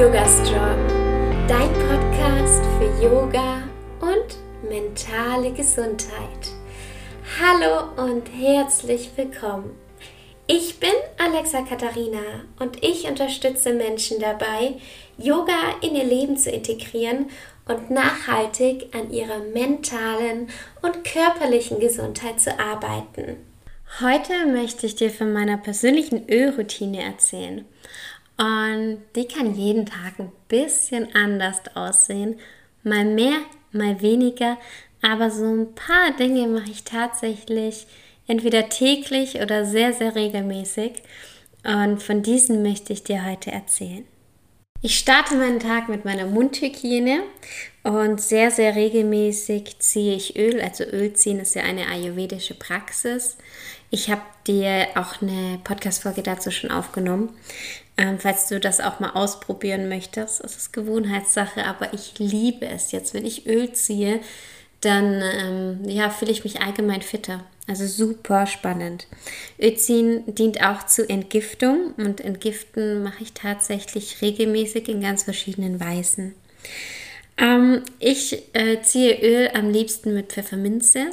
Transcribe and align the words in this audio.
Yoga 0.00 0.26
Strong, 0.26 0.86
dein 1.46 1.70
Podcast 1.74 2.64
für 2.78 3.04
Yoga 3.04 3.64
und 4.00 4.66
mentale 4.66 5.52
Gesundheit. 5.52 6.54
Hallo 7.38 8.08
und 8.08 8.24
herzlich 8.28 9.10
willkommen. 9.16 9.76
Ich 10.46 10.80
bin 10.80 10.88
Alexa 11.18 11.60
Katharina 11.68 12.46
und 12.58 12.82
ich 12.82 13.10
unterstütze 13.10 13.74
Menschen 13.74 14.18
dabei, 14.20 14.76
Yoga 15.18 15.74
in 15.82 15.94
ihr 15.94 16.04
Leben 16.04 16.38
zu 16.38 16.50
integrieren 16.50 17.26
und 17.68 17.90
nachhaltig 17.90 18.94
an 18.94 19.12
ihrer 19.12 19.40
mentalen 19.52 20.48
und 20.80 21.04
körperlichen 21.04 21.78
Gesundheit 21.78 22.40
zu 22.40 22.58
arbeiten. 22.58 23.36
Heute 24.00 24.46
möchte 24.46 24.86
ich 24.86 24.94
dir 24.94 25.10
von 25.10 25.30
meiner 25.30 25.58
persönlichen 25.58 26.26
Ölroutine 26.26 27.02
erzählen. 27.02 27.66
Und 28.40 29.02
die 29.16 29.28
kann 29.28 29.54
jeden 29.54 29.84
Tag 29.84 30.18
ein 30.18 30.32
bisschen 30.48 31.14
anders 31.14 31.60
aussehen. 31.74 32.38
Mal 32.82 33.04
mehr, 33.04 33.36
mal 33.70 34.00
weniger. 34.00 34.56
Aber 35.02 35.30
so 35.30 35.44
ein 35.44 35.74
paar 35.74 36.12
Dinge 36.18 36.46
mache 36.46 36.70
ich 36.70 36.84
tatsächlich 36.84 37.86
entweder 38.26 38.70
täglich 38.70 39.42
oder 39.42 39.66
sehr, 39.66 39.92
sehr 39.92 40.14
regelmäßig. 40.14 41.02
Und 41.64 42.02
von 42.02 42.22
diesen 42.22 42.62
möchte 42.62 42.94
ich 42.94 43.04
dir 43.04 43.26
heute 43.26 43.50
erzählen. 43.50 44.06
Ich 44.80 44.98
starte 44.98 45.34
meinen 45.34 45.60
Tag 45.60 45.90
mit 45.90 46.06
meiner 46.06 46.24
Mundhygiene 46.24 47.20
und 47.82 48.22
sehr, 48.22 48.50
sehr 48.50 48.74
regelmäßig 48.74 49.78
ziehe 49.80 50.16
ich 50.16 50.38
Öl. 50.38 50.62
Also 50.62 50.84
Öl 50.84 51.12
ziehen 51.12 51.40
ist 51.40 51.54
ja 51.54 51.64
eine 51.64 51.88
ayurvedische 51.88 52.54
Praxis. 52.54 53.36
Ich 53.90 54.08
habe 54.08 54.22
dir 54.46 54.86
auch 54.94 55.20
eine 55.20 55.60
Podcast-Folge 55.62 56.22
dazu 56.22 56.50
schon 56.50 56.70
aufgenommen. 56.70 57.28
Ähm, 58.00 58.18
falls 58.18 58.48
du 58.48 58.58
das 58.58 58.80
auch 58.80 58.98
mal 58.98 59.10
ausprobieren 59.10 59.88
möchtest, 59.90 60.42
das 60.42 60.56
ist 60.56 60.72
Gewohnheitssache, 60.72 61.64
aber 61.66 61.92
ich 61.92 62.18
liebe 62.18 62.66
es 62.66 62.92
jetzt, 62.92 63.12
wenn 63.12 63.26
ich 63.26 63.46
Öl 63.46 63.72
ziehe, 63.72 64.20
dann 64.80 65.20
ähm, 65.22 65.80
ja, 65.86 66.08
fühle 66.08 66.32
ich 66.32 66.42
mich 66.42 66.62
allgemein 66.62 67.02
fitter. 67.02 67.44
Also 67.68 67.86
super 67.86 68.46
spannend. 68.46 69.06
Öziehen 69.60 70.34
dient 70.34 70.62
auch 70.62 70.86
zur 70.86 71.10
Entgiftung 71.10 71.92
und 71.98 72.22
Entgiften 72.22 73.02
mache 73.02 73.22
ich 73.22 73.34
tatsächlich 73.34 74.22
regelmäßig 74.22 74.88
in 74.88 75.02
ganz 75.02 75.24
verschiedenen 75.24 75.78
Weisen. 75.78 76.34
Ähm, 77.36 77.82
ich 77.98 78.42
äh, 78.54 78.80
ziehe 78.80 79.20
Öl 79.20 79.50
am 79.52 79.70
liebsten 79.70 80.14
mit 80.14 80.32
Pfefferminze 80.32 81.08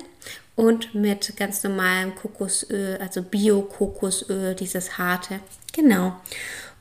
und 0.55 0.95
mit 0.95 1.35
ganz 1.35 1.63
normalem 1.63 2.15
Kokosöl, 2.15 2.97
also 3.01 3.21
Bio-Kokosöl, 3.23 4.55
dieses 4.55 4.97
harte. 4.97 5.41
Genau. 5.73 6.15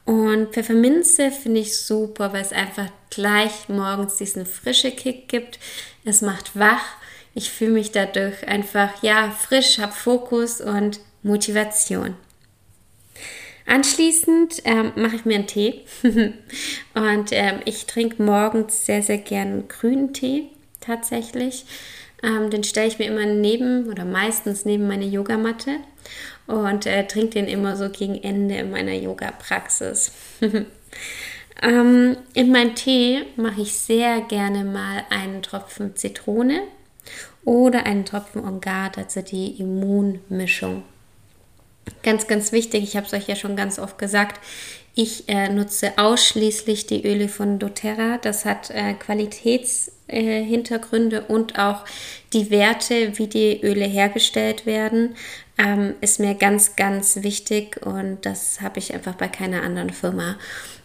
Und 0.06 0.52
Pfefferminze 0.52 1.32
finde 1.32 1.60
ich 1.60 1.76
super, 1.76 2.32
weil 2.32 2.40
es 2.40 2.52
einfach 2.52 2.88
gleich 3.10 3.68
morgens 3.68 4.16
diesen 4.16 4.46
frische 4.46 4.92
Kick 4.92 5.28
gibt. 5.28 5.58
Es 6.04 6.22
macht 6.22 6.56
wach. 6.56 6.96
Ich 7.34 7.50
fühle 7.50 7.72
mich 7.72 7.90
dadurch 7.90 8.46
einfach 8.46 9.02
ja 9.02 9.30
frisch, 9.30 9.78
habe 9.78 9.92
Fokus 9.92 10.60
und 10.60 11.00
Motivation. 11.22 12.14
Anschließend 13.66 14.62
ähm, 14.64 14.92
mache 14.94 15.16
ich 15.16 15.24
mir 15.24 15.34
einen 15.34 15.48
Tee 15.48 15.84
und 16.94 17.32
ähm, 17.32 17.60
ich 17.64 17.86
trinke 17.86 18.22
morgens 18.22 18.86
sehr, 18.86 19.02
sehr 19.02 19.18
gern 19.18 19.66
grünen 19.66 20.12
Tee 20.12 20.50
tatsächlich. 20.80 21.64
Ähm, 22.26 22.50
den 22.50 22.64
stelle 22.64 22.88
ich 22.88 22.98
mir 22.98 23.06
immer 23.06 23.24
neben 23.24 23.88
oder 23.88 24.04
meistens 24.04 24.64
neben 24.64 24.88
meine 24.88 25.04
Yogamatte 25.04 25.76
und 26.48 26.84
äh, 26.84 27.06
trinke 27.06 27.34
den 27.34 27.46
immer 27.46 27.76
so 27.76 27.88
gegen 27.88 28.16
Ende 28.16 28.64
meiner 28.64 28.94
Yoga-Praxis. 28.94 30.10
ähm, 31.62 32.16
in 32.34 32.50
meinem 32.50 32.74
Tee 32.74 33.24
mache 33.36 33.62
ich 33.62 33.74
sehr 33.74 34.22
gerne 34.22 34.64
mal 34.64 35.04
einen 35.08 35.42
Tropfen 35.42 35.94
Zitrone 35.94 36.62
oder 37.44 37.86
einen 37.86 38.04
Tropfen 38.04 38.44
Ongard, 38.44 38.98
also 38.98 39.22
die 39.22 39.60
Immunmischung. 39.60 40.82
Ganz, 42.02 42.26
ganz 42.26 42.50
wichtig, 42.50 42.82
ich 42.82 42.96
habe 42.96 43.06
es 43.06 43.12
euch 43.12 43.28
ja 43.28 43.36
schon 43.36 43.54
ganz 43.54 43.78
oft 43.78 43.98
gesagt, 43.98 44.40
ich 44.96 45.28
äh, 45.28 45.48
nutze 45.50 45.98
ausschließlich 45.98 46.86
die 46.86 47.06
Öle 47.06 47.28
von 47.28 47.58
doTERRA. 47.58 48.16
Das 48.16 48.46
hat 48.46 48.70
äh, 48.70 48.94
Qualitätshintergründe 48.94 51.18
äh, 51.18 51.32
und 51.32 51.58
auch 51.58 51.84
die 52.32 52.50
Werte, 52.50 53.18
wie 53.18 53.26
die 53.26 53.60
Öle 53.62 53.84
hergestellt 53.84 54.64
werden, 54.64 55.14
ähm, 55.58 55.96
ist 56.00 56.18
mir 56.18 56.34
ganz, 56.34 56.76
ganz 56.76 57.22
wichtig 57.22 57.84
und 57.84 58.24
das 58.24 58.62
habe 58.62 58.78
ich 58.78 58.94
einfach 58.94 59.16
bei 59.16 59.28
keiner 59.28 59.62
anderen 59.62 59.90
Firma. 59.90 60.36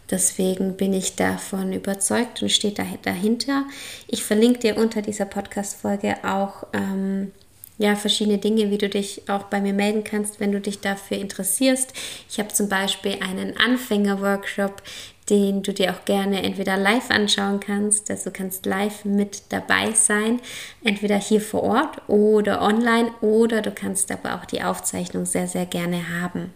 Deswegen 0.10 0.76
bin 0.76 0.92
ich 0.94 1.16
davon 1.16 1.72
überzeugt 1.72 2.42
und 2.42 2.52
steht 2.52 2.80
dahinter. 2.80 3.64
Ich 4.08 4.26
verlinke 4.26 4.60
dir 4.60 4.76
unter 4.76 5.02
dieser 5.02 5.24
Podcast-Folge 5.24 6.18
auch 6.26 6.68
ähm, 6.74 7.32
ja, 7.82 7.96
verschiedene 7.96 8.38
Dinge, 8.38 8.70
wie 8.70 8.78
du 8.78 8.90
dich 8.90 9.28
auch 9.28 9.44
bei 9.44 9.60
mir 9.60 9.74
melden 9.74 10.04
kannst, 10.04 10.40
wenn 10.40 10.52
du 10.52 10.62
dich 10.62 10.82
dafür 10.82 11.18
interessierst. 11.18 11.94
Ich 12.30 12.38
habe 12.38 12.50
zum 12.50 12.70
Beispiel 12.70 13.18
einen 13.28 13.58
Anfänger-Workshop, 13.58 14.84
den 15.32 15.64
du 15.64 15.74
dir 15.74 15.92
auch 15.92 16.06
gerne 16.06 16.44
entweder 16.44 16.78
live 16.78 17.10
anschauen 17.10 17.60
kannst, 17.60 18.12
also 18.12 18.30
du 18.30 18.38
kannst 18.38 18.68
live 18.68 19.04
mit 19.04 19.44
dabei 19.50 19.94
sein, 19.94 20.42
entweder 20.84 21.18
hier 21.18 21.42
vor 21.42 21.64
Ort 21.64 22.02
oder 22.08 22.62
online 22.62 23.12
oder 23.22 23.62
du 23.62 23.72
kannst 23.72 24.12
aber 24.12 24.36
auch 24.36 24.46
die 24.46 24.62
Aufzeichnung 24.62 25.26
sehr, 25.26 25.48
sehr 25.48 25.66
gerne 25.66 26.22
haben. 26.22 26.54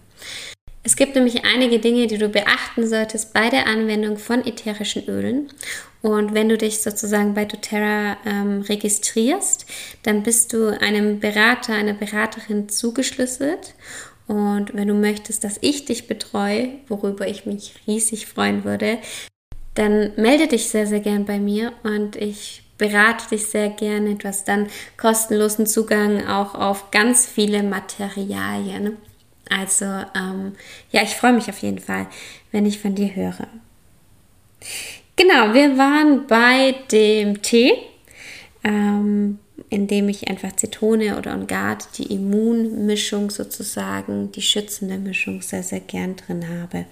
Es 0.85 0.95
gibt 0.95 1.15
nämlich 1.15 1.43
einige 1.45 1.79
Dinge, 1.79 2.05
die 2.05 2.19
du 2.19 2.29
beachten 2.29 2.87
solltest 2.87 3.33
bei 3.33 3.49
der 3.49 3.65
Anwendung 3.65 4.19
von 4.19 4.45
ätherischen 4.45 5.07
Ölen. 5.07 5.49
Und 6.03 6.35
wenn 6.35 6.47
du 6.47 6.59
dich 6.59 6.83
sozusagen 6.83 7.33
bei 7.33 7.45
doTERRA 7.45 8.17
ähm, 8.23 8.61
registrierst, 8.61 9.65
dann 10.03 10.21
bist 10.21 10.53
du 10.53 10.79
einem 10.79 11.19
Berater, 11.19 11.73
einer 11.73 11.95
Beraterin 11.95 12.69
zugeschlüsselt. 12.69 13.73
Und 14.27 14.75
wenn 14.75 14.87
du 14.87 14.93
möchtest, 14.93 15.43
dass 15.43 15.57
ich 15.61 15.85
dich 15.85 16.05
betreue, 16.05 16.73
worüber 16.87 17.27
ich 17.27 17.47
mich 17.47 17.73
riesig 17.87 18.27
freuen 18.27 18.63
würde, 18.63 18.99
dann 19.73 20.11
melde 20.17 20.47
dich 20.47 20.69
sehr, 20.69 20.85
sehr 20.85 20.99
gern 20.99 21.25
bei 21.25 21.39
mir 21.39 21.73
und 21.81 22.15
ich 22.15 22.61
berate 22.77 23.29
dich 23.31 23.47
sehr 23.47 23.69
gerne. 23.69 24.13
Du 24.15 24.27
hast 24.27 24.47
dann 24.47 24.67
kostenlosen 24.97 25.65
Zugang 25.65 26.27
auch 26.27 26.53
auf 26.53 26.91
ganz 26.91 27.25
viele 27.25 27.63
Materialien. 27.63 28.97
Also 29.49 29.85
ähm, 29.85 30.53
ja, 30.91 31.03
ich 31.03 31.15
freue 31.15 31.33
mich 31.33 31.49
auf 31.49 31.59
jeden 31.59 31.79
Fall, 31.79 32.07
wenn 32.51 32.65
ich 32.65 32.79
von 32.79 32.95
dir 32.95 33.15
höre. 33.15 33.47
Genau, 35.15 35.53
wir 35.53 35.77
waren 35.77 36.27
bei 36.27 36.75
dem 36.91 37.41
Tee, 37.41 37.73
ähm, 38.63 39.39
in 39.69 39.87
dem 39.87 40.09
ich 40.09 40.27
einfach 40.27 40.55
Zitrone 40.55 41.17
oder 41.17 41.33
Ongard, 41.33 41.97
die 41.97 42.13
Immunmischung 42.13 43.29
sozusagen, 43.29 44.31
die 44.31 44.41
schützende 44.41 44.97
Mischung 44.97 45.41
sehr, 45.41 45.63
sehr 45.63 45.79
gern 45.79 46.15
drin 46.15 46.45
habe. 46.61 46.85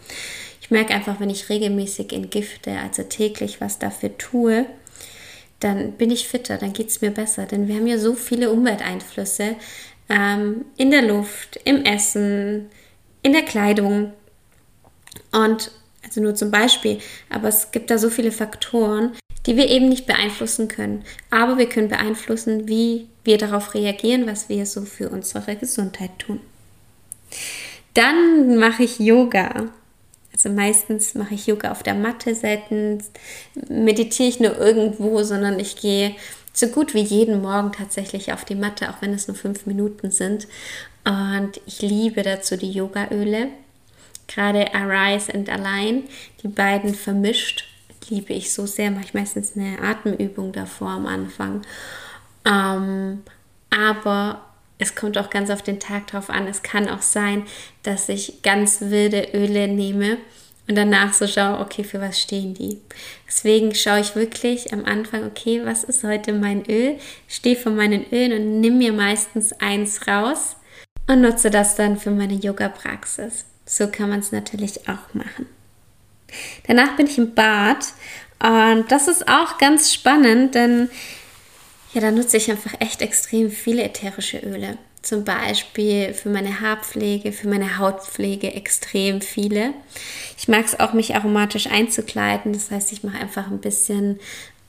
Ich 0.62 0.72
merke 0.72 0.94
einfach, 0.94 1.19
wenn 1.19 1.30
ich 1.30 1.50
regelmäßig 1.50 2.13
entgifte, 2.13 2.78
also 2.78 3.03
täglich 3.03 3.59
was 3.59 3.80
dafür 3.80 4.18
tue, 4.18 4.66
dann 5.59 5.94
bin 5.94 6.12
ich 6.12 6.28
fitter, 6.28 6.58
dann 6.58 6.74
geht 6.74 6.90
es 6.90 7.02
mir 7.02 7.12
besser. 7.12 7.46
Denn 7.46 7.68
wir 7.68 7.75
haben 7.75 7.88
ja 7.88 7.97
so 7.97 8.13
viele 8.13 8.52
Umwelteinflüsse, 8.52 9.56
ähm, 10.09 10.66
in 10.78 10.91
der 10.91 11.02
Luft, 11.02 11.59
im 11.66 11.84
Essen, 11.84 12.69
in 13.22 13.34
der 13.34 13.44
Kleidung. 13.44 14.14
Und 15.31 15.72
also 16.03 16.22
nur 16.22 16.36
zum 16.36 16.52
Beispiel, 16.52 17.00
aber 17.30 17.47
es 17.47 17.72
gibt 17.72 17.90
da 17.90 17.97
so 17.97 18.09
viele 18.09 18.31
Faktoren, 18.31 19.13
die 19.46 19.58
wir 19.58 19.68
eben 19.68 19.90
nicht 19.90 20.06
beeinflussen 20.06 20.68
können. 20.68 21.03
Aber 21.30 21.58
wir 21.58 21.68
können 21.68 21.90
beeinflussen, 21.90 22.68
wie 22.68 23.08
wir 23.24 23.38
darauf 23.38 23.74
reagieren, 23.74 24.28
was 24.28 24.50
wir 24.50 24.66
so 24.66 24.81
für 24.84 25.09
unsere 25.09 25.56
Gesundheit 25.56 26.12
tun. 26.19 26.40
Dann 27.94 28.58
mache 28.58 28.84
ich 28.84 29.00
Yoga. 29.00 29.69
Also 30.34 30.50
meistens 30.50 31.13
mache 31.13 31.36
ich 31.36 31.47
Yoga 31.47 31.72
auf 31.72 31.83
der 31.83 31.94
Matte, 31.94 32.33
selten 32.33 33.04
meditiere 33.69 34.30
ich 34.30 34.39
nur 34.39 34.57
irgendwo, 34.57 35.22
sondern 35.24 35.60
ich 35.60 35.75
gehe 35.75 36.16
so 36.53 36.67
gut 36.67 36.94
wie 36.94 37.01
jeden 37.01 37.41
Morgen 37.41 37.71
tatsächlich 37.71 38.31
auf 38.31 38.45
die 38.45 38.55
Matte, 38.55 38.89
auch 38.89 39.01
wenn 39.01 39.13
es 39.13 39.27
nur 39.27 39.35
fünf 39.35 39.65
Minuten 39.65 40.11
sind. 40.11 40.47
Und 41.03 41.59
ich 41.65 41.81
liebe 41.81 42.21
dazu 42.21 42.55
die 42.55 42.71
Yogaöle. 42.71 43.50
Gerade 44.27 44.73
Arise 44.73 45.33
and 45.33 45.50
Align, 45.50 46.03
die 46.41 46.47
beiden 46.47 46.95
vermischt, 46.95 47.65
liebe 48.09 48.33
ich 48.33 48.53
so 48.53 48.65
sehr. 48.65 48.91
Mache 48.91 49.05
ich 49.05 49.13
meistens 49.13 49.57
eine 49.57 49.81
Atemübung 49.81 50.53
davor 50.53 50.91
am 50.91 51.07
Anfang. 51.07 51.63
Ähm, 52.45 53.23
aber 53.69 54.45
es 54.77 54.95
kommt 54.95 55.17
auch 55.17 55.29
ganz 55.29 55.50
auf 55.50 55.61
den 55.61 55.79
Tag 55.79 56.07
drauf 56.07 56.29
an. 56.29 56.47
Es 56.47 56.61
kann 56.61 56.88
auch 56.88 57.01
sein, 57.01 57.44
dass 57.81 58.07
ich 58.09 58.41
ganz 58.44 58.79
wilde 58.79 59.29
Öle 59.33 59.67
nehme 59.67 60.17
und 60.68 60.75
danach 60.75 61.13
so 61.13 61.27
schaue, 61.27 61.60
okay, 61.60 61.83
für 61.83 62.00
was 62.00 62.21
stehen 62.21 62.54
die? 62.54 62.80
Deswegen 63.27 63.75
schaue 63.75 64.00
ich 64.00 64.15
wirklich 64.15 64.71
am 64.71 64.86
Anfang, 64.86 65.25
okay, 65.25 65.62
was 65.65 65.83
ist 65.83 66.04
heute 66.04 66.33
mein 66.33 66.65
Öl? 66.69 66.98
Stehe 67.27 67.56
von 67.56 67.75
meinen 67.75 68.06
Ölen 68.12 68.31
und 68.31 68.62
nimm 68.62 68.77
mir 68.77 68.94
meistens 68.94 69.54
eins 69.54 70.07
raus 70.07 70.56
und 71.07 71.21
nutze 71.21 71.50
das 71.50 71.75
dann 71.75 71.98
für 71.98 72.12
meine 72.12 72.36
Yoga-Praxis. 72.36 73.45
So 73.65 73.88
kann 73.88 74.10
man 74.10 74.19
es 74.19 74.31
natürlich 74.31 74.88
auch 74.88 75.13
machen. 75.13 75.48
Danach 76.68 76.95
bin 76.95 77.07
ich 77.07 77.18
im 77.18 77.33
Bad 77.33 77.86
und 78.39 78.86
das 78.89 79.07
ist 79.07 79.27
auch 79.27 79.57
ganz 79.57 79.94
spannend, 79.94 80.56
denn 80.56 80.89
ja, 81.94 82.01
da 82.01 82.12
nutze 82.12 82.38
ich 82.38 82.50
einfach 82.50 82.74
echt 82.80 83.01
extrem 83.01 83.51
viele 83.51 83.83
ätherische 83.83 84.39
Öle. 84.39 84.77
Zum 85.03 85.25
Beispiel 85.25 86.13
für 86.13 86.29
meine 86.29 86.61
Haarpflege, 86.61 87.33
für 87.33 87.50
meine 87.50 87.77
Hautpflege 87.77 88.53
extrem 88.53 89.19
viele. 89.19 89.73
Ich 90.38 90.47
mag 90.47 90.65
es 90.65 90.79
auch, 90.79 90.94
mich 90.94 91.13
aromatisch 91.13 91.67
einzukleiden. 91.67 92.53
Das 92.53 92.71
heißt, 92.71 92.94
ich 92.94 93.03
mache 93.03 93.17
einfach 93.17 93.51
ein 93.51 93.59
bisschen 93.59 94.21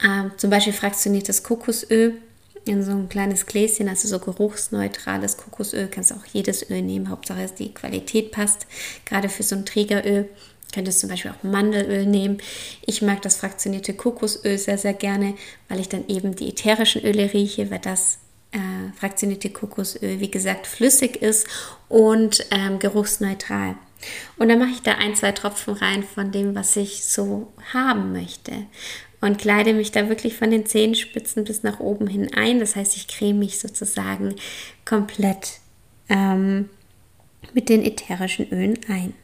äh, 0.02 0.36
zum 0.36 0.50
Beispiel 0.50 0.72
fraktioniertes 0.72 1.44
Kokosöl 1.44 2.16
in 2.64 2.82
so 2.82 2.90
ein 2.90 3.08
kleines 3.08 3.46
Gläschen, 3.46 3.88
also 3.88 4.08
so 4.08 4.18
geruchsneutrales 4.18 5.36
Kokosöl. 5.36 5.86
Kannst 5.86 6.12
auch 6.12 6.26
jedes 6.32 6.68
Öl 6.68 6.82
nehmen, 6.82 7.10
Hauptsache, 7.10 7.42
dass 7.42 7.54
die 7.54 7.72
Qualität 7.72 8.32
passt. 8.32 8.66
Gerade 9.04 9.28
für 9.28 9.44
so 9.44 9.54
ein 9.54 9.64
Trägeröl 9.64 10.28
könntest 10.74 10.98
zum 10.98 11.10
Beispiel 11.10 11.30
auch 11.30 11.44
Mandelöl 11.44 12.06
nehmen. 12.06 12.38
Ich 12.84 13.02
mag 13.02 13.22
das 13.22 13.36
fraktionierte 13.36 13.94
Kokosöl 13.94 14.58
sehr, 14.58 14.78
sehr 14.78 14.94
gerne, 14.94 15.34
weil 15.68 15.78
ich 15.78 15.88
dann 15.88 16.08
eben 16.08 16.34
die 16.34 16.48
ätherischen 16.48 17.04
Öle 17.04 17.32
rieche, 17.32 17.70
weil 17.70 17.78
das 17.78 18.18
äh, 18.54 18.92
fraktionierte 18.98 19.50
Kokosöl, 19.50 20.20
wie 20.20 20.30
gesagt, 20.30 20.66
flüssig 20.66 21.20
ist 21.20 21.46
und 21.88 22.46
ähm, 22.50 22.78
geruchsneutral. 22.78 23.76
Und 24.36 24.48
dann 24.48 24.58
mache 24.58 24.70
ich 24.70 24.82
da 24.82 24.92
ein, 24.92 25.14
zwei 25.14 25.32
Tropfen 25.32 25.74
rein 25.74 26.02
von 26.02 26.30
dem, 26.30 26.54
was 26.54 26.76
ich 26.76 27.04
so 27.04 27.52
haben 27.72 28.12
möchte. 28.12 28.52
Und 29.20 29.38
kleide 29.38 29.72
mich 29.72 29.90
da 29.90 30.08
wirklich 30.08 30.36
von 30.36 30.50
den 30.50 30.66
Zehenspitzen 30.66 31.44
bis 31.44 31.62
nach 31.62 31.80
oben 31.80 32.06
hin 32.06 32.34
ein. 32.34 32.60
Das 32.60 32.76
heißt, 32.76 32.96
ich 32.96 33.08
creme 33.08 33.38
mich 33.38 33.58
sozusagen 33.58 34.34
komplett 34.84 35.60
ähm, 36.10 36.68
mit 37.54 37.68
den 37.68 37.82
ätherischen 37.82 38.50
Ölen 38.50 38.78
ein. 38.88 39.14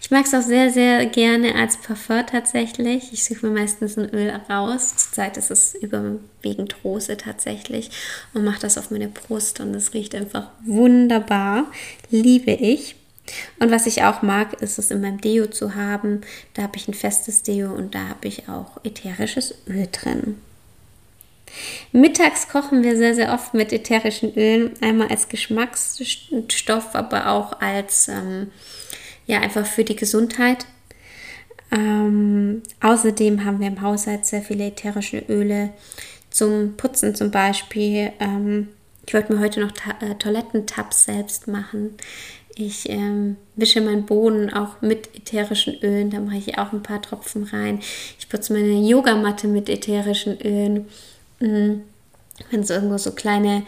Ich 0.00 0.10
mag 0.10 0.26
es 0.26 0.34
auch 0.34 0.42
sehr, 0.42 0.70
sehr 0.70 1.06
gerne 1.06 1.54
als 1.54 1.76
Parfum 1.76 2.26
tatsächlich. 2.26 3.12
Ich 3.12 3.24
suche 3.24 3.46
mir 3.46 3.60
meistens 3.60 3.96
ein 3.96 4.10
Öl 4.10 4.30
raus. 4.50 4.96
Zurzeit 4.96 5.36
ist 5.36 5.50
es 5.50 5.74
überwiegend 5.74 6.76
Rose 6.84 7.16
tatsächlich 7.16 7.90
und 8.34 8.44
mache 8.44 8.60
das 8.60 8.78
auf 8.78 8.90
meine 8.90 9.08
Brust 9.08 9.60
und 9.60 9.74
es 9.74 9.94
riecht 9.94 10.14
einfach 10.14 10.48
wunderbar. 10.64 11.70
Liebe 12.10 12.50
ich. 12.50 12.96
Und 13.60 13.70
was 13.70 13.86
ich 13.86 14.02
auch 14.02 14.22
mag, 14.22 14.60
ist 14.60 14.78
es 14.78 14.90
in 14.90 15.00
meinem 15.00 15.20
Deo 15.20 15.46
zu 15.46 15.74
haben. 15.74 16.22
Da 16.54 16.62
habe 16.62 16.76
ich 16.76 16.88
ein 16.88 16.94
festes 16.94 17.42
Deo 17.42 17.72
und 17.72 17.94
da 17.94 18.08
habe 18.08 18.28
ich 18.28 18.48
auch 18.48 18.84
ätherisches 18.84 19.54
Öl 19.68 19.88
drin. 19.90 20.38
Mittags 21.92 22.48
kochen 22.48 22.82
wir 22.82 22.96
sehr, 22.96 23.14
sehr 23.14 23.32
oft 23.32 23.54
mit 23.54 23.72
ätherischen 23.72 24.34
Ölen. 24.34 24.72
Einmal 24.80 25.08
als 25.08 25.28
Geschmacksstoff, 25.28 26.94
aber 26.94 27.28
auch 27.28 27.60
als 27.60 28.08
ähm, 28.08 28.50
ja 29.32 29.40
einfach 29.40 29.66
für 29.66 29.84
die 29.84 29.96
Gesundheit. 29.96 30.66
Ähm, 31.70 32.62
außerdem 32.80 33.44
haben 33.44 33.60
wir 33.60 33.66
im 33.66 33.80
Haushalt 33.80 34.26
sehr 34.26 34.42
viele 34.42 34.66
ätherische 34.66 35.18
Öle 35.28 35.70
zum 36.30 36.76
Putzen 36.76 37.14
zum 37.14 37.30
Beispiel. 37.30 38.12
Ähm, 38.20 38.68
ich 39.06 39.14
wollte 39.14 39.32
mir 39.32 39.40
heute 39.40 39.60
noch 39.60 39.72
äh, 40.00 40.14
Toilettentabs 40.14 41.04
selbst 41.04 41.48
machen. 41.48 41.96
Ich 42.54 42.88
ähm, 42.90 43.36
wische 43.56 43.80
meinen 43.80 44.04
Boden 44.04 44.52
auch 44.52 44.82
mit 44.82 45.16
ätherischen 45.16 45.74
Ölen, 45.82 46.10
da 46.10 46.20
mache 46.20 46.36
ich 46.36 46.58
auch 46.58 46.72
ein 46.72 46.82
paar 46.82 47.00
Tropfen 47.00 47.44
rein. 47.44 47.80
Ich 48.18 48.28
putze 48.28 48.52
meine 48.52 48.86
Yogamatte 48.86 49.48
mit 49.48 49.70
ätherischen 49.70 50.38
Ölen. 50.42 50.88
Mhm. 51.40 51.82
Wenn 52.50 52.60
es 52.60 52.70
irgendwo 52.70 52.98
so 52.98 53.12
kleine 53.12 53.62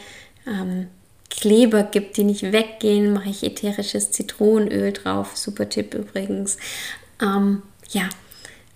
ähm, 0.46 0.88
Kleber 1.37 1.83
gibt, 1.83 2.17
die 2.17 2.25
nicht 2.25 2.53
weggehen, 2.53 3.13
mache 3.13 3.29
ich 3.29 3.43
ätherisches 3.43 4.13
Zitronenöl 4.13 4.93
drauf. 4.93 5.37
Super 5.37 5.69
Tipp 5.69 5.95
übrigens. 5.95 6.57
Ähm, 7.21 7.63
ja, 7.91 8.09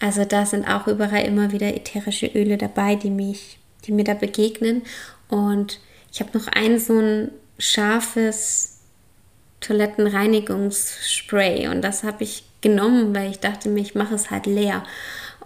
also 0.01 0.25
da 0.25 0.47
sind 0.47 0.67
auch 0.67 0.87
überall 0.87 1.25
immer 1.25 1.53
wieder 1.53 1.75
ätherische 1.75 2.27
Öle 2.27 2.59
dabei, 2.59 2.97
die 2.97 3.11
mich, 3.11 3.59
die 3.85 3.93
mir 3.93 4.05
da 4.05 4.15
begegnen. 4.15 4.83
Und 5.29 5.81
ich 6.13 6.21
habe 6.21 6.37
noch 6.37 6.49
ein 6.49 6.79
so 6.79 6.99
ein 6.99 7.31
scharfes 7.59 8.81
Toilettenreinigungsspray 9.61 11.69
und 11.69 11.83
das 11.83 12.05
habe 12.05 12.25
ich 12.25 12.45
genommen, 12.61 13.15
weil 13.15 13.31
ich 13.31 13.41
dachte 13.41 13.69
mir, 13.69 13.81
ich 13.81 13.95
mache 13.95 14.15
es 14.15 14.31
halt 14.31 14.47
leer 14.47 14.83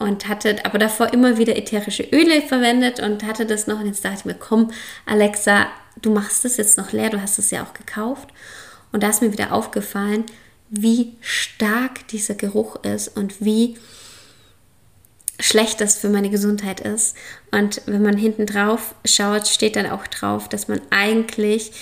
und 0.02 0.28
hatte 0.28 0.64
aber 0.64 0.78
davor 0.78 1.12
immer 1.12 1.38
wieder 1.38 1.56
ätherische 1.56 2.02
Öle 2.02 2.42
verwendet 2.42 3.00
und 3.00 3.24
hatte 3.24 3.46
das 3.46 3.66
noch 3.66 3.80
und 3.80 3.86
jetzt 3.86 4.04
dachte 4.04 4.18
ich 4.18 4.24
mir, 4.24 4.34
komm 4.34 4.70
Alexa, 5.06 5.66
du 6.00 6.12
machst 6.12 6.44
es 6.44 6.56
jetzt 6.56 6.78
noch 6.78 6.92
leer, 6.92 7.10
du 7.10 7.20
hast 7.20 7.38
es 7.38 7.50
ja 7.50 7.62
auch 7.62 7.74
gekauft. 7.74 8.28
Und 8.92 9.02
da 9.02 9.08
ist 9.08 9.22
mir 9.22 9.32
wieder 9.32 9.52
aufgefallen, 9.52 10.24
wie 10.68 11.16
stark 11.20 12.06
dieser 12.08 12.34
Geruch 12.34 12.76
ist 12.84 13.16
und 13.16 13.44
wie 13.44 13.76
schlecht 15.40 15.80
das 15.80 15.96
für 15.96 16.08
meine 16.08 16.30
Gesundheit 16.30 16.80
ist. 16.80 17.16
Und 17.50 17.82
wenn 17.86 18.02
man 18.02 18.16
hinten 18.16 18.46
drauf 18.46 18.94
schaut, 19.04 19.48
steht 19.48 19.76
dann 19.76 19.90
auch 19.90 20.06
drauf, 20.06 20.48
dass 20.48 20.68
man 20.68 20.80
eigentlich 20.90 21.72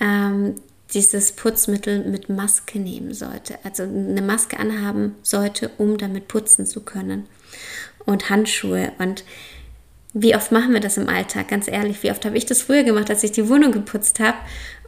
ähm, 0.00 0.56
dieses 0.94 1.32
Putzmittel 1.32 2.04
mit 2.04 2.28
Maske 2.28 2.78
nehmen 2.78 3.12
sollte. 3.12 3.58
Also 3.64 3.82
eine 3.82 4.22
Maske 4.22 4.58
anhaben 4.58 5.16
sollte, 5.22 5.70
um 5.78 5.98
damit 5.98 6.28
putzen 6.28 6.66
zu 6.66 6.80
können. 6.80 7.26
Und 8.04 8.30
Handschuhe. 8.30 8.92
Und 8.98 9.24
wie 10.12 10.36
oft 10.36 10.52
machen 10.52 10.72
wir 10.72 10.80
das 10.80 10.96
im 10.96 11.08
Alltag? 11.08 11.48
Ganz 11.48 11.68
ehrlich, 11.68 12.02
wie 12.02 12.10
oft 12.10 12.24
habe 12.24 12.36
ich 12.36 12.46
das 12.46 12.62
früher 12.62 12.84
gemacht, 12.84 13.10
als 13.10 13.24
ich 13.24 13.32
die 13.32 13.48
Wohnung 13.48 13.72
geputzt 13.72 14.20
habe 14.20 14.38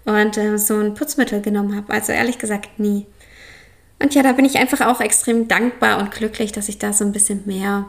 und 0.04 0.36
äh, 0.36 0.56
so 0.56 0.78
ein 0.78 0.94
Putzmittel 0.94 1.42
genommen 1.42 1.76
habe? 1.76 1.92
Also 1.92 2.12
ehrlich 2.12 2.38
gesagt 2.38 2.78
nie. 2.78 3.06
Und 4.00 4.14
ja, 4.14 4.22
da 4.22 4.32
bin 4.32 4.44
ich 4.44 4.56
einfach 4.56 4.86
auch 4.86 5.00
extrem 5.00 5.48
dankbar 5.48 5.98
und 5.98 6.12
glücklich, 6.12 6.52
dass 6.52 6.68
ich 6.68 6.78
da 6.78 6.92
so 6.92 7.04
ein 7.04 7.12
bisschen 7.12 7.42
mehr 7.46 7.86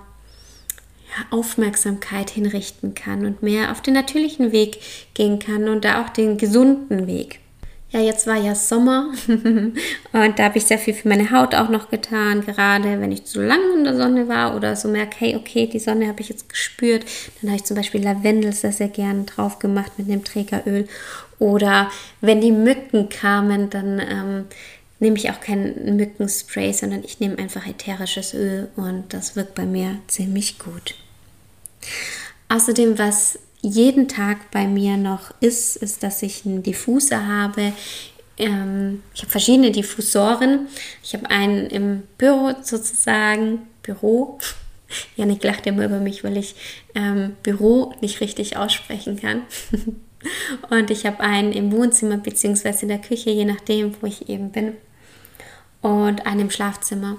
ja, 1.10 1.26
Aufmerksamkeit 1.30 2.32
hinrichten 2.32 2.96
kann 2.96 3.26
und 3.26 3.44
mehr 3.44 3.72
auf 3.72 3.82
den 3.82 3.94
natürlichen 3.94 4.52
Weg 4.52 4.80
gehen 5.14 5.38
kann 5.38 5.70
und 5.70 5.86
da 5.86 6.04
auch 6.04 6.10
den 6.10 6.38
gesunden 6.38 7.06
Weg. 7.06 7.40
Ja, 7.92 8.00
jetzt 8.02 8.28
war 8.28 8.38
ja 8.38 8.54
Sommer 8.54 9.12
und 9.28 9.74
da 10.40 10.44
habe 10.44 10.60
ich 10.60 10.66
sehr 10.66 10.78
viel 10.78 10.94
für 10.94 11.10
meine 11.10 11.32
Haut 11.32 11.56
auch 11.56 11.70
noch 11.70 11.90
getan, 11.90 12.46
gerade 12.46 13.02
wenn 13.02 13.12
ich 13.12 13.26
zu 13.26 13.42
lange 13.42 13.74
in 13.76 13.84
der 13.84 13.98
Sonne 13.98 14.28
war 14.28 14.56
oder 14.56 14.76
so 14.76 14.88
merke, 14.88 15.16
hey, 15.20 15.36
okay, 15.36 15.66
die 15.66 15.80
Sonne 15.80 16.08
habe 16.08 16.22
ich 16.22 16.30
jetzt 16.30 16.50
gespürt. 16.50 17.04
Dann 17.42 17.50
habe 17.50 17.58
ich 17.58 17.66
zum 17.66 17.76
Beispiel 17.76 18.04
Lavendel 18.04 18.54
sehr, 18.54 18.74
sehr 18.74 18.90
gerne 18.90 19.24
drauf 19.24 19.58
gemacht 19.58 19.94
mit 19.98 20.08
dem 20.08 20.24
Trägeröl. 20.24 20.88
Oder 21.40 21.90
wenn 22.22 22.42
die 22.42 22.52
Mücken 22.52 23.10
kamen, 23.10 23.72
dann 23.72 24.00
ähm, 24.00 24.46
nehme 25.00 25.18
ich 25.18 25.32
auch 25.32 25.40
kein 25.40 25.96
Mückenspray, 25.98 26.74
sondern 26.74 27.04
ich 27.04 27.20
nehme 27.20 27.40
einfach 27.40 27.66
ätherisches 27.66 28.36
Öl 28.36 28.70
und 28.76 29.06
das 29.14 29.36
wirkt 29.36 29.56
bei 29.56 29.66
mir 29.66 29.98
ziemlich 30.08 30.60
gut. 30.60 30.94
Außerdem, 32.50 33.00
was 33.00 33.40
jeden 33.62 34.08
Tag 34.08 34.52
bei 34.52 34.68
mir 34.68 34.98
noch 34.98 35.32
ist, 35.42 35.76
ist, 35.76 36.04
dass 36.04 36.24
ich 36.24 36.46
einen 36.46 36.64
Diffuser 36.64 37.28
habe. 37.28 37.74
Ähm, 38.38 39.04
ich 39.14 39.22
habe 39.22 39.32
verschiedene 39.32 39.72
Diffusoren. 39.72 40.68
Ich 41.04 41.14
habe 41.14 41.30
einen 41.30 41.68
im 41.68 42.04
Büro 42.18 42.54
sozusagen, 42.62 43.68
Büro. 43.84 44.40
Janik 45.18 45.44
lacht 45.44 45.68
immer 45.68 45.86
über 45.86 46.00
mich, 46.00 46.24
weil 46.24 46.38
ich 46.38 46.56
ähm, 46.96 47.36
Büro 47.44 47.94
nicht 48.02 48.22
richtig 48.22 48.58
aussprechen 48.58 49.20
kann. 49.20 49.44
Und 50.70 50.90
ich 50.90 51.06
habe 51.06 51.22
einen 51.22 51.54
im 51.54 51.72
Wohnzimmer 51.72 52.18
bzw. 52.18 52.74
in 52.82 52.88
der 52.90 53.00
Küche, 53.00 53.30
je 53.30 53.46
nachdem, 53.46 53.96
wo 54.02 54.08
ich 54.08 54.30
eben 54.30 54.52
bin. 54.52 54.74
Und 55.82 56.26
einen 56.26 56.42
im 56.42 56.52
Schlafzimmer. 56.52 57.18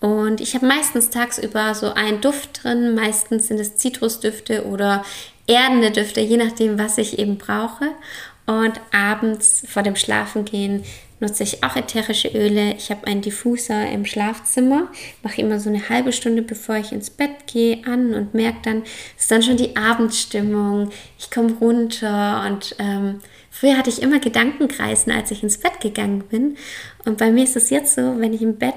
Und 0.00 0.42
ich 0.42 0.54
habe 0.54 0.66
meistens 0.66 1.08
tagsüber 1.08 1.74
so 1.74 1.92
einen 1.94 2.20
Duft 2.20 2.62
drin. 2.62 2.94
Meistens 2.94 3.48
sind 3.48 3.58
es 3.58 3.76
Zitrusdüfte 3.76 4.66
oder 4.66 5.02
erdende 5.46 5.90
Düfte, 5.90 6.20
je 6.20 6.36
nachdem, 6.36 6.78
was 6.78 6.98
ich 6.98 7.18
eben 7.18 7.38
brauche. 7.38 7.88
Und 8.46 8.80
abends 8.92 9.64
vor 9.68 9.82
dem 9.82 9.96
Schlafengehen 9.96 10.84
nutze 11.18 11.42
ich 11.42 11.64
auch 11.64 11.76
ätherische 11.76 12.28
Öle. 12.28 12.74
Ich 12.76 12.90
habe 12.90 13.06
einen 13.06 13.22
Diffuser 13.22 13.90
im 13.90 14.04
Schlafzimmer, 14.04 14.88
mache 15.22 15.40
immer 15.40 15.58
so 15.58 15.68
eine 15.68 15.88
halbe 15.88 16.12
Stunde, 16.12 16.42
bevor 16.42 16.76
ich 16.76 16.92
ins 16.92 17.10
Bett 17.10 17.46
gehe, 17.46 17.84
an 17.86 18.14
und 18.14 18.34
merke 18.34 18.58
dann, 18.62 18.82
ist 19.18 19.30
dann 19.30 19.42
schon 19.42 19.56
die 19.56 19.76
Abendstimmung. 19.76 20.90
Ich 21.18 21.30
komme 21.30 21.54
runter 21.54 22.44
und 22.46 22.76
ähm, 22.78 23.20
früher 23.50 23.78
hatte 23.78 23.90
ich 23.90 24.02
immer 24.02 24.20
Gedankenkreisen, 24.20 25.12
als 25.12 25.30
ich 25.30 25.42
ins 25.42 25.58
Bett 25.58 25.80
gegangen 25.80 26.24
bin. 26.30 26.56
Und 27.04 27.18
bei 27.18 27.30
mir 27.30 27.44
ist 27.44 27.56
es 27.56 27.70
jetzt 27.70 27.94
so, 27.94 28.18
wenn 28.18 28.34
ich 28.34 28.42
im 28.42 28.58
Bett, 28.58 28.74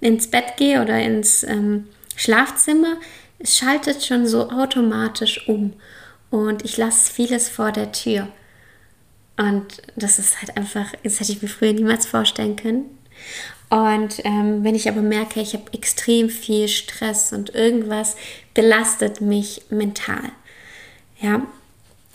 ins 0.00 0.28
Bett 0.28 0.56
gehe 0.56 0.80
oder 0.80 0.98
ins 1.00 1.42
ähm, 1.44 1.88
Schlafzimmer, 2.16 2.96
es 3.38 3.58
schaltet 3.58 4.02
schon 4.02 4.26
so 4.26 4.50
automatisch 4.50 5.46
um 5.46 5.74
und 6.36 6.64
ich 6.64 6.76
lasse 6.76 7.12
vieles 7.12 7.48
vor 7.48 7.72
der 7.72 7.92
Tür. 7.92 8.28
Und 9.36 9.82
das 9.96 10.18
ist 10.18 10.40
halt 10.40 10.56
einfach, 10.56 10.92
das 11.02 11.20
hätte 11.20 11.32
ich 11.32 11.42
mir 11.42 11.48
früher 11.48 11.72
niemals 11.72 12.06
vorstellen 12.06 12.56
können. 12.56 12.84
Und 13.68 14.24
ähm, 14.24 14.62
wenn 14.62 14.74
ich 14.74 14.88
aber 14.88 15.02
merke, 15.02 15.40
ich 15.40 15.54
habe 15.54 15.72
extrem 15.72 16.28
viel 16.30 16.68
Stress 16.68 17.32
und 17.32 17.54
irgendwas 17.54 18.16
belastet 18.54 19.20
mich 19.20 19.62
mental, 19.70 20.30
ja, 21.20 21.42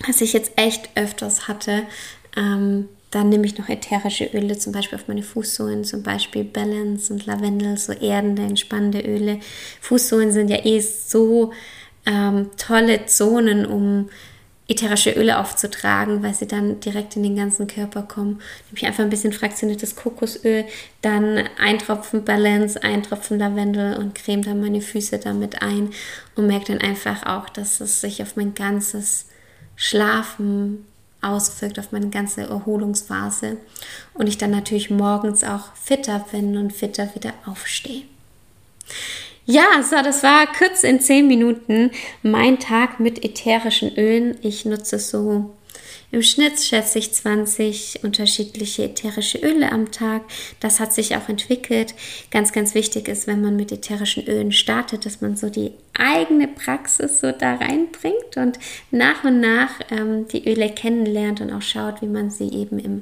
was 0.08 0.22
ich 0.22 0.34
jetzt 0.34 0.54
echt 0.56 0.90
öfters 0.96 1.48
hatte, 1.48 1.84
ähm, 2.38 2.88
dann 3.12 3.28
nehme 3.28 3.46
ich 3.46 3.58
noch 3.58 3.68
ätherische 3.68 4.25
Öle, 4.34 4.58
zum 4.58 4.72
Beispiel 4.72 4.98
auf 4.98 5.10
meine 5.10 5.22
Fußsohlen, 5.22 5.84
zum 5.84 6.01
Beispiel 6.01 6.46
Balance 6.46 7.12
und 7.12 7.25
Lavendel, 7.25 7.78
so 7.78 7.92
erdende, 7.92 8.44
entspannende 8.44 9.01
Öle. 9.01 9.42
Fußsohlen 9.82 10.32
sind 10.32 10.50
ja 10.50 10.66
eh 10.66 10.80
so 10.80 11.51
ähm, 12.05 12.50
tolle 12.58 13.05
Zonen, 13.05 13.65
um 13.65 14.10
ätherische 14.72 15.12
Öle 15.12 15.38
aufzutragen, 15.38 16.24
weil 16.24 16.34
sie 16.34 16.48
dann 16.48 16.79
direkt 16.79 17.15
in 17.17 17.24
den 17.24 17.36
ganzen 17.36 17.67
Körper 17.67 18.03
kommen. 18.03 18.36
Nehme 18.70 18.77
ich 18.77 18.86
einfach 18.86 19.03
ein 19.03 19.10
bisschen 19.10 19.34
fraktioniertes 19.34 19.98
Kokosöl, 19.98 20.65
dann 21.01 21.43
ein 21.60 21.77
Tropfen 21.77 22.24
Balance, 22.24 22.81
ein 22.81 23.03
Tropfen 23.03 23.38
Lavendel 23.38 23.98
und 23.98 24.15
creme 24.15 24.43
dann 24.43 24.62
meine 24.62 24.81
Füße 24.81 25.20
damit 25.20 25.62
ein 25.62 25.89
und 26.36 26.48
merke 26.48 26.67
dann 26.67 26.81
einfach 26.81 27.25
auch, 27.25 27.50
dass 27.50 27.81
es 27.81 28.00
sich 28.00 28.22
auf 28.22 28.38
mein 28.38 28.53
ganzes 28.53 29.25
Schlafen 29.75 30.86
auswirkt, 31.22 31.77
auf 31.77 31.91
meine 31.91 32.10
ganze 32.10 32.41
Erholungsphase 32.41 33.58
und 34.13 34.27
ich 34.27 34.38
dann 34.38 34.51
natürlich 34.51 34.89
morgens 34.89 35.43
auch 35.43 35.75
fitter 35.75 36.25
bin 36.31 36.58
und 36.58 36.72
fitter 36.72 37.13
wieder 37.13 37.34
aufstehe. 37.46 38.03
Ja, 39.51 39.84
so, 39.84 39.98
das 40.01 40.24
war 40.24 40.48
kurz 40.48 40.84
in 40.86 41.01
10 41.01 41.27
Minuten 41.27 41.91
mein 42.24 42.58
Tag 42.58 43.01
mit 43.01 43.25
ätherischen 43.25 43.93
Ölen. 43.98 44.38
Ich 44.43 44.63
nutze 44.63 44.98
so 44.98 45.51
im 46.10 46.22
Schnitt 46.22 46.58
schätze 46.62 47.00
ich 47.00 47.12
20 47.12 48.00
unterschiedliche 48.03 48.86
ätherische 48.86 49.39
Öle 49.39 49.74
am 49.74 49.91
Tag. 49.91 50.22
Das 50.62 50.79
hat 50.79 50.93
sich 50.93 51.17
auch 51.17 51.27
entwickelt. 51.27 51.96
Ganz, 52.31 52.53
ganz 52.53 52.75
wichtig 52.75 53.10
ist, 53.10 53.27
wenn 53.27 53.41
man 53.41 53.58
mit 53.58 53.74
ätherischen 53.74 54.25
Ölen 54.25 54.53
startet, 54.53 55.05
dass 55.05 55.20
man 55.20 55.36
so 55.36 55.50
die 55.50 55.74
eigene 55.98 56.48
Praxis 56.48 57.20
so 57.20 57.34
da 57.34 57.55
reinbringt 57.55 58.38
und 58.38 58.58
nach 58.89 59.25
und 59.25 59.41
nach 59.41 59.81
ähm, 59.89 60.29
die 60.29 60.50
Öle 60.50 60.70
kennenlernt 60.70 61.41
und 61.41 61.51
auch 61.51 61.62
schaut, 61.62 62.01
wie 62.01 62.08
man 62.08 62.29
sie 62.29 62.48
eben 62.53 62.79
im 62.79 63.01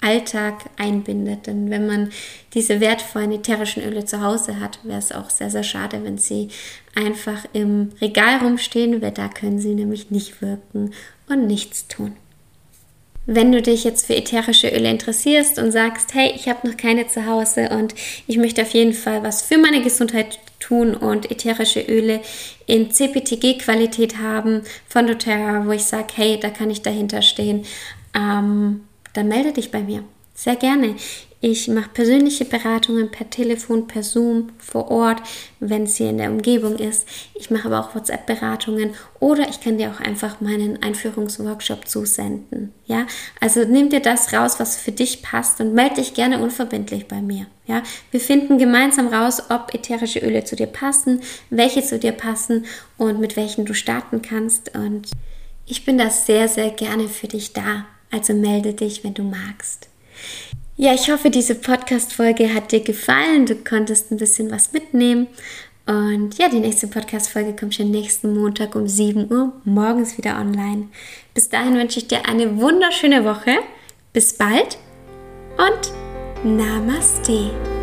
Alltag 0.00 0.70
einbindet. 0.76 1.46
Denn 1.46 1.70
wenn 1.70 1.86
man 1.86 2.10
diese 2.54 2.80
wertvollen 2.80 3.32
ätherischen 3.32 3.82
Öle 3.82 4.04
zu 4.04 4.22
Hause 4.22 4.60
hat, 4.60 4.78
wäre 4.84 4.98
es 4.98 5.12
auch 5.12 5.30
sehr, 5.30 5.50
sehr 5.50 5.64
schade, 5.64 6.02
wenn 6.04 6.18
sie 6.18 6.48
einfach 6.94 7.44
im 7.52 7.90
Regal 8.00 8.38
rumstehen, 8.38 9.02
weil 9.02 9.12
da 9.12 9.28
können 9.28 9.58
sie 9.58 9.74
nämlich 9.74 10.10
nicht 10.10 10.40
wirken 10.42 10.92
und 11.28 11.46
nichts 11.46 11.88
tun. 11.88 12.16
Wenn 13.30 13.52
du 13.52 13.60
dich 13.60 13.84
jetzt 13.84 14.06
für 14.06 14.16
ätherische 14.16 14.68
Öle 14.70 14.88
interessierst 14.88 15.58
und 15.58 15.70
sagst, 15.70 16.14
hey, 16.14 16.32
ich 16.34 16.48
habe 16.48 16.66
noch 16.66 16.78
keine 16.78 17.08
zu 17.08 17.26
Hause 17.26 17.68
und 17.68 17.94
ich 18.26 18.38
möchte 18.38 18.62
auf 18.62 18.70
jeden 18.70 18.94
Fall 18.94 19.22
was 19.22 19.42
für 19.42 19.58
meine 19.58 19.82
Gesundheit 19.82 20.38
tun 20.60 20.94
und 20.94 21.30
ätherische 21.30 21.82
Öle 21.82 22.22
in 22.66 22.90
CPTG-Qualität 22.90 24.16
haben 24.16 24.62
von 24.86 25.06
doTERRA, 25.06 25.66
wo 25.66 25.72
ich 25.72 25.84
sage, 25.84 26.06
hey, 26.16 26.40
da 26.40 26.48
kann 26.48 26.70
ich 26.70 26.80
dahinter 26.80 27.20
stehen, 27.20 27.66
ähm, 28.14 28.87
dann 29.18 29.26
melde 29.26 29.52
dich 29.52 29.72
bei 29.72 29.80
mir. 29.80 30.04
Sehr 30.34 30.54
gerne. 30.54 30.94
Ich 31.40 31.66
mache 31.66 31.90
persönliche 31.92 32.44
Beratungen 32.44 33.10
per 33.10 33.28
Telefon, 33.28 33.88
per 33.88 34.04
Zoom, 34.04 34.50
vor 34.58 34.90
Ort, 34.92 35.20
wenn 35.58 35.84
es 35.84 35.96
hier 35.96 36.10
in 36.10 36.18
der 36.18 36.30
Umgebung 36.30 36.76
ist. 36.76 37.08
Ich 37.34 37.50
mache 37.50 37.66
aber 37.66 37.80
auch 37.80 37.94
WhatsApp-Beratungen 37.96 38.94
oder 39.18 39.48
ich 39.48 39.60
kann 39.60 39.78
dir 39.78 39.90
auch 39.90 40.00
einfach 40.00 40.40
meinen 40.40 40.80
Einführungsworkshop 40.80 41.88
zusenden. 41.88 42.72
Ja, 42.86 43.08
also 43.40 43.64
nimm 43.64 43.88
dir 43.88 43.98
das 43.98 44.32
raus, 44.32 44.60
was 44.60 44.76
für 44.76 44.92
dich 44.92 45.22
passt 45.22 45.60
und 45.60 45.74
melde 45.74 45.96
dich 45.96 46.14
gerne 46.14 46.40
unverbindlich 46.40 47.08
bei 47.08 47.20
mir. 47.20 47.46
Ja, 47.66 47.82
wir 48.12 48.20
finden 48.20 48.58
gemeinsam 48.58 49.08
raus, 49.08 49.42
ob 49.50 49.74
ätherische 49.74 50.20
Öle 50.20 50.44
zu 50.44 50.54
dir 50.54 50.68
passen, 50.68 51.20
welche 51.50 51.82
zu 51.82 51.98
dir 51.98 52.12
passen 52.12 52.66
und 52.96 53.18
mit 53.18 53.34
welchen 53.36 53.64
du 53.64 53.74
starten 53.74 54.22
kannst. 54.22 54.76
Und 54.76 55.10
ich 55.66 55.84
bin 55.84 55.98
da 55.98 56.10
sehr, 56.10 56.46
sehr 56.46 56.70
gerne 56.70 57.08
für 57.08 57.26
dich 57.26 57.52
da. 57.52 57.86
Also 58.10 58.32
melde 58.32 58.74
dich, 58.74 59.04
wenn 59.04 59.14
du 59.14 59.22
magst. 59.22 59.88
Ja, 60.76 60.94
ich 60.94 61.10
hoffe, 61.10 61.30
diese 61.30 61.56
Podcast-Folge 61.56 62.54
hat 62.54 62.72
dir 62.72 62.80
gefallen. 62.80 63.46
Du 63.46 63.56
konntest 63.56 64.10
ein 64.10 64.16
bisschen 64.16 64.50
was 64.50 64.72
mitnehmen. 64.72 65.26
Und 65.86 66.38
ja, 66.38 66.48
die 66.48 66.60
nächste 66.60 66.86
Podcast-Folge 66.86 67.56
kommt 67.56 67.74
schon 67.74 67.90
nächsten 67.90 68.38
Montag 68.38 68.74
um 68.76 68.86
7 68.86 69.32
Uhr 69.32 69.54
morgens 69.64 70.18
wieder 70.18 70.38
online. 70.38 70.88
Bis 71.34 71.48
dahin 71.48 71.74
wünsche 71.74 71.98
ich 71.98 72.08
dir 72.08 72.28
eine 72.28 72.58
wunderschöne 72.58 73.24
Woche. 73.24 73.58
Bis 74.12 74.34
bald 74.34 74.78
und 75.56 75.92
Namaste. 76.44 77.77